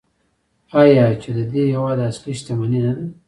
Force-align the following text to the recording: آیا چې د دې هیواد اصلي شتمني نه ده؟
آیا 0.81 1.05
چې 1.21 1.29
د 1.37 1.39
دې 1.51 1.63
هیواد 1.73 1.97
اصلي 2.09 2.33
شتمني 2.39 2.79
نه 2.85 2.93
ده؟ 2.97 3.05